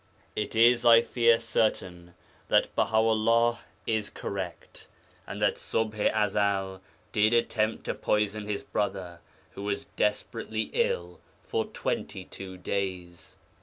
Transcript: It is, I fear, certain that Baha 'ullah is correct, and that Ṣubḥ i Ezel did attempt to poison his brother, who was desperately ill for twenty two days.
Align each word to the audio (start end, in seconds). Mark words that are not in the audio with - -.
It 0.35 0.55
is, 0.55 0.83
I 0.83 1.03
fear, 1.03 1.37
certain 1.37 2.15
that 2.47 2.73
Baha 2.73 2.97
'ullah 2.97 3.59
is 3.85 4.09
correct, 4.09 4.87
and 5.27 5.39
that 5.43 5.57
Ṣubḥ 5.57 6.11
i 6.11 6.25
Ezel 6.25 6.81
did 7.11 7.35
attempt 7.35 7.83
to 7.83 7.93
poison 7.93 8.47
his 8.47 8.63
brother, 8.63 9.19
who 9.51 9.61
was 9.61 9.85
desperately 9.85 10.71
ill 10.73 11.19
for 11.43 11.65
twenty 11.65 12.25
two 12.25 12.57
days. 12.57 13.35